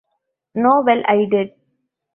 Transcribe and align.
No- 0.55 0.71
well, 0.87 1.03
I 1.05 1.25
did. 1.29 1.53